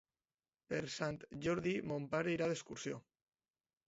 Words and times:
Per 0.69 0.77
Sant 0.93 1.19
Jordi 1.47 1.73
mon 1.91 2.07
pare 2.13 2.31
irà 2.37 2.47
d'excursió. 2.53 2.99